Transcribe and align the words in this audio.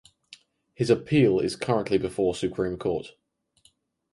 His 0.73 0.89
appeal 0.89 1.39
is 1.39 1.55
currently 1.55 1.99
before 1.99 2.33
Supreme 2.33 2.75
Court. 2.75 3.13